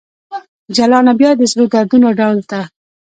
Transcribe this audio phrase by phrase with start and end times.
[0.75, 1.13] جلانه!
[1.19, 2.59] بیا د سرو دردونو ډول ته